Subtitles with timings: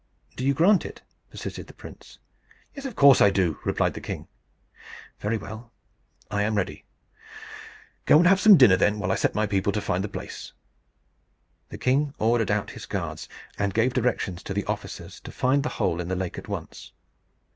[0.35, 2.17] "Do you grant it?" persisted the prince.
[2.75, 4.27] "Of course I do," replied the king.
[5.19, 5.71] "Very well.
[6.31, 6.85] I am ready."
[8.07, 10.53] "Go and have some dinner, then, while I set my people to find the place."
[11.69, 13.29] The king ordered out his guards,
[13.59, 16.93] and gave directions to the officers to find the hole in the lake at once.